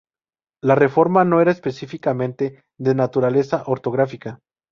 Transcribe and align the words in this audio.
La 0.63 0.73
reforma 0.73 1.23
no 1.25 1.41
era 1.41 1.51
específicamente 1.51 2.63
de 2.79 2.95
naturaleza 2.95 3.61
ortográfica. 3.67 4.39